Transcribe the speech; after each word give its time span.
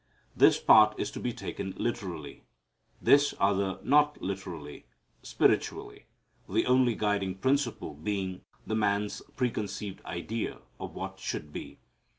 This 0.35 0.57
part 0.59 0.99
is 0.99 1.11
to 1.11 1.19
be 1.19 1.31
taken 1.31 1.75
literally. 1.77 2.43
This 2.99 3.35
other 3.39 3.77
not 3.83 4.19
literally, 4.19 4.87
spiritually, 5.21 6.07
the 6.49 6.65
only 6.65 6.95
guiding 6.95 7.35
principle 7.35 7.93
being 7.93 8.41
the 8.65 8.73
man's 8.73 9.21
preconceived 9.35 10.03
idea 10.03 10.57
of 10.79 10.95
what 10.95 11.19
should 11.19 11.53
be. 11.53 11.77